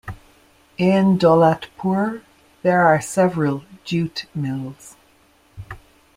[0.79, 2.23] In Daulatpur
[2.63, 4.95] there are several jute mills.